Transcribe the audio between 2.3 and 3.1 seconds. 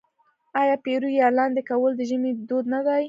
دود نه دی؟